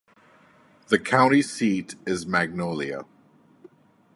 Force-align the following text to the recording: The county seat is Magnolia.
The 0.87 0.97
county 0.97 1.43
seat 1.43 1.93
is 2.07 2.25
Magnolia. 2.25 3.05